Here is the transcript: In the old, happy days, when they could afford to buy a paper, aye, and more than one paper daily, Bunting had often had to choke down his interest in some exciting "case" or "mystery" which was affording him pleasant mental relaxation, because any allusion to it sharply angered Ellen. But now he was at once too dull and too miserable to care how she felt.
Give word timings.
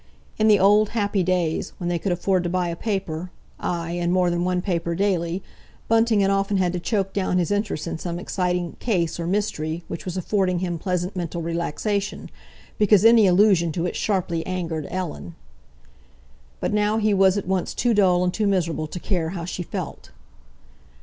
In 0.39 0.47
the 0.47 0.57
old, 0.57 0.89
happy 0.97 1.21
days, 1.21 1.73
when 1.77 1.87
they 1.87 1.99
could 1.99 2.11
afford 2.11 2.41
to 2.41 2.49
buy 2.49 2.69
a 2.69 2.75
paper, 2.75 3.29
aye, 3.59 3.91
and 3.91 4.11
more 4.11 4.31
than 4.31 4.43
one 4.43 4.59
paper 4.59 4.95
daily, 4.95 5.43
Bunting 5.87 6.21
had 6.21 6.31
often 6.31 6.57
had 6.57 6.73
to 6.73 6.79
choke 6.79 7.13
down 7.13 7.37
his 7.37 7.51
interest 7.51 7.85
in 7.85 7.99
some 7.99 8.17
exciting 8.17 8.77
"case" 8.79 9.19
or 9.19 9.27
"mystery" 9.27 9.83
which 9.87 10.03
was 10.03 10.17
affording 10.17 10.57
him 10.57 10.79
pleasant 10.79 11.15
mental 11.15 11.43
relaxation, 11.43 12.31
because 12.79 13.05
any 13.05 13.27
allusion 13.27 13.71
to 13.73 13.85
it 13.85 13.95
sharply 13.95 14.43
angered 14.47 14.87
Ellen. 14.89 15.35
But 16.59 16.73
now 16.73 16.97
he 16.97 17.13
was 17.13 17.37
at 17.37 17.47
once 17.47 17.75
too 17.75 17.93
dull 17.93 18.23
and 18.23 18.33
too 18.33 18.47
miserable 18.47 18.87
to 18.87 18.99
care 18.99 19.29
how 19.29 19.45
she 19.45 19.61
felt. 19.61 20.09